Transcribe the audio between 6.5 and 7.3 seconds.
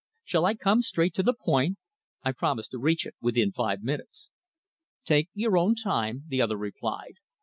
replied.